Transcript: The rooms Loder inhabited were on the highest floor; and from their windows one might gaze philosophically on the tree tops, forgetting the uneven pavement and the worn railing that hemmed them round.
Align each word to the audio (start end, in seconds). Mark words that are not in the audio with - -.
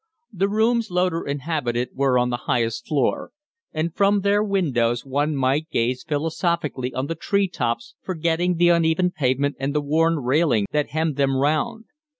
The 0.33 0.49
rooms 0.49 0.89
Loder 0.89 1.27
inhabited 1.27 1.89
were 1.93 2.17
on 2.17 2.31
the 2.31 2.37
highest 2.49 2.87
floor; 2.87 3.29
and 3.71 3.93
from 3.95 4.21
their 4.21 4.43
windows 4.43 5.05
one 5.05 5.35
might 5.35 5.69
gaze 5.69 6.01
philosophically 6.03 6.91
on 6.95 7.05
the 7.05 7.13
tree 7.13 7.47
tops, 7.47 7.93
forgetting 8.01 8.55
the 8.55 8.69
uneven 8.69 9.11
pavement 9.11 9.57
and 9.59 9.75
the 9.75 9.79
worn 9.81 10.17
railing 10.21 10.65
that 10.71 10.89
hemmed 10.89 11.17
them 11.17 11.35
round. 11.37 11.85